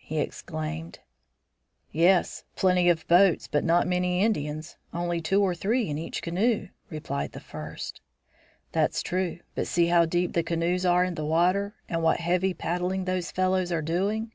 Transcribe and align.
he 0.00 0.18
exclaimed. 0.18 0.98
"Yes; 1.92 2.42
plenty 2.56 2.88
of 2.88 3.06
boats, 3.06 3.46
but 3.46 3.62
not 3.62 3.86
many 3.86 4.24
Indians; 4.24 4.76
only 4.92 5.20
two 5.20 5.40
or 5.40 5.54
three 5.54 5.88
in 5.88 5.96
each 5.98 6.20
canoe," 6.20 6.66
replied 6.90 7.30
the 7.30 7.38
first. 7.38 8.00
"That's 8.72 9.04
true. 9.04 9.38
But 9.54 9.68
see 9.68 9.86
how 9.86 10.04
deep 10.04 10.32
the 10.32 10.42
canoes 10.42 10.84
are 10.84 11.04
in 11.04 11.14
the 11.14 11.24
water, 11.24 11.76
and 11.88 12.02
what 12.02 12.18
heavy 12.18 12.52
paddling 12.52 13.04
those 13.04 13.30
fellows 13.30 13.70
are 13.70 13.82
doing! 13.82 14.32